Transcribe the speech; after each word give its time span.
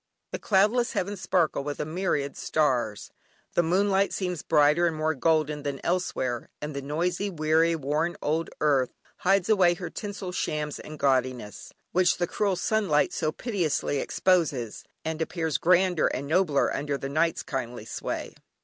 The 0.31 0.39
cloudless 0.39 0.93
heavens 0.93 1.21
sparkle 1.21 1.63
with 1.63 1.79
a 1.79 1.85
myriad 1.85 2.35
stars, 2.35 3.11
the 3.53 3.61
moonlight 3.61 4.11
seems 4.13 4.41
brighter 4.41 4.87
and 4.87 4.95
more 4.95 5.13
golden 5.13 5.61
than 5.61 5.79
elsewhere, 5.83 6.49
and 6.59 6.75
the 6.75 6.81
noisy, 6.81 7.29
weary, 7.29 7.75
worn 7.75 8.15
old 8.19 8.49
earth 8.61 8.89
hides 9.17 9.47
away 9.47 9.75
her 9.75 9.91
tinsel 9.91 10.31
shams 10.31 10.79
and 10.79 10.97
gaudiness, 10.97 11.71
which 11.91 12.17
the 12.17 12.25
cruel 12.25 12.55
sunlight 12.55 13.13
so 13.13 13.31
pitilessly 13.31 13.99
exposes, 13.99 14.83
and 15.05 15.21
appears 15.21 15.59
grander 15.59 16.07
and 16.07 16.25
nobler 16.25 16.75
under 16.75 16.97
night's 17.07 17.43
kindly 17.43 17.85
sway. 17.85 18.33